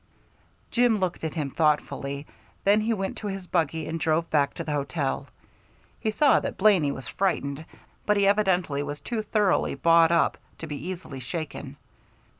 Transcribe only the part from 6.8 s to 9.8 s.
was frightened, but he evidently was too thoroughly